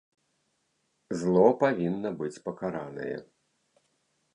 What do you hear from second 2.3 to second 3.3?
пакаранае.